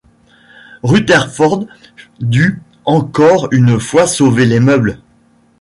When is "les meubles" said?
4.47-4.99